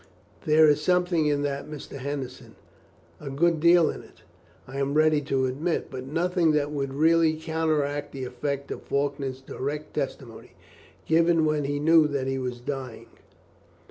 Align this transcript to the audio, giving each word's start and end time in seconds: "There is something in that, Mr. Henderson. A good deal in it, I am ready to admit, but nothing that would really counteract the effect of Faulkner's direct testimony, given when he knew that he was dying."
"There 0.47 0.67
is 0.67 0.81
something 0.81 1.27
in 1.27 1.43
that, 1.43 1.69
Mr. 1.69 1.97
Henderson. 1.97 2.55
A 3.19 3.29
good 3.29 3.59
deal 3.59 3.87
in 3.91 4.01
it, 4.01 4.23
I 4.67 4.79
am 4.79 4.95
ready 4.95 5.21
to 5.21 5.45
admit, 5.45 5.91
but 5.91 6.07
nothing 6.07 6.53
that 6.53 6.71
would 6.71 6.95
really 6.95 7.35
counteract 7.39 8.11
the 8.11 8.23
effect 8.23 8.71
of 8.71 8.81
Faulkner's 8.81 9.41
direct 9.41 9.93
testimony, 9.93 10.53
given 11.05 11.45
when 11.45 11.65
he 11.65 11.79
knew 11.79 12.07
that 12.07 12.25
he 12.25 12.39
was 12.39 12.61
dying." 12.61 13.09